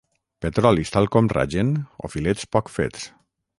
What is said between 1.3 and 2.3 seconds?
ragen o